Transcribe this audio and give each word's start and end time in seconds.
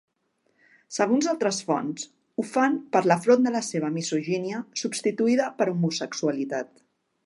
Segons 0.95 1.27
altres 1.33 1.59
fonts, 1.67 2.07
ho 2.43 2.47
fan 2.53 2.79
per 2.97 3.03
l'afront 3.11 3.47
de 3.49 3.55
la 3.59 3.63
seva 3.71 3.95
misogínia, 4.01 4.67
substituïda 4.85 5.55
per 5.61 5.73
homosexualitat. 5.77 6.79